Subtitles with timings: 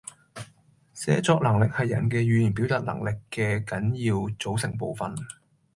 [0.95, 5.13] 寫作能力係人嘅語言表達能力嘅緊要組成部分